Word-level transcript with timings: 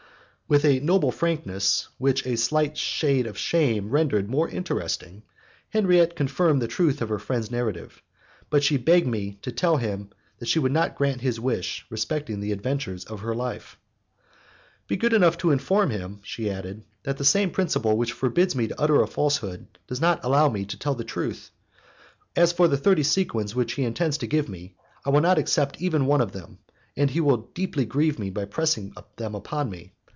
With 0.47 0.65
a 0.65 0.81
noble 0.81 1.11
frankness 1.13 1.87
which 1.97 2.25
a 2.27 2.35
slight 2.35 2.77
shade 2.77 3.25
of 3.25 3.37
shame 3.37 3.89
rendered 3.89 4.29
more 4.29 4.49
interesting, 4.49 5.23
Henriette 5.69 6.13
confirmed 6.17 6.61
the 6.61 6.67
truth 6.67 7.01
of 7.01 7.07
her 7.07 7.19
friend's 7.19 7.49
narrative, 7.49 8.01
but 8.49 8.61
she 8.61 8.75
begged 8.75 9.07
me 9.07 9.39
to 9.43 9.51
tell 9.53 9.77
him 9.77 10.09
that 10.39 10.49
she 10.49 10.59
could 10.59 10.73
not 10.73 10.95
grant 10.97 11.21
his 11.21 11.39
wish 11.39 11.85
respecting 11.89 12.41
the 12.41 12.51
adventures 12.51 13.05
of 13.05 13.21
her 13.21 13.33
life. 13.33 13.77
"Be 14.89 14.97
good 14.97 15.13
enough 15.13 15.37
to 15.37 15.51
inform 15.51 15.89
him," 15.89 16.19
she 16.21 16.49
added, 16.51 16.83
"that 17.03 17.15
the 17.15 17.23
same 17.23 17.51
principle 17.51 17.95
which 17.95 18.11
forbids 18.11 18.53
me 18.53 18.67
to 18.67 18.77
utter 18.81 19.01
a 19.01 19.07
falsehood, 19.07 19.65
does 19.87 20.01
not 20.01 20.19
allow 20.21 20.49
me 20.49 20.65
to 20.65 20.77
tell 20.77 20.95
the 20.95 21.05
truth. 21.05 21.49
As 22.35 22.51
for 22.51 22.67
the 22.67 22.75
thirty 22.75 23.03
sequins 23.03 23.55
which 23.55 23.71
he 23.75 23.85
intends 23.85 24.17
to 24.17 24.27
give 24.27 24.49
me, 24.49 24.75
I 25.05 25.11
will 25.11 25.21
not 25.21 25.37
accept 25.39 25.81
even 25.81 26.07
one 26.07 26.19
of 26.19 26.33
them, 26.33 26.59
and 26.97 27.09
he 27.09 27.21
would 27.21 27.53
deeply 27.53 27.85
grieve 27.85 28.19
me 28.19 28.29
by 28.31 28.43
pressing 28.43 28.93
them 29.15 29.33
upon 29.33 29.69
me. 29.69 29.93